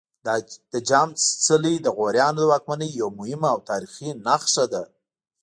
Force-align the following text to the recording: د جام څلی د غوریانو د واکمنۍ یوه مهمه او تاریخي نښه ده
د 0.73 0.75
جام 0.89 1.09
څلی 1.45 1.75
د 1.81 1.87
غوریانو 1.97 2.39
د 2.43 2.47
واکمنۍ 2.51 2.89
یوه 3.01 3.13
مهمه 3.19 3.47
او 3.53 3.59
تاریخي 3.69 4.09
نښه 4.25 4.65
ده 4.73 4.83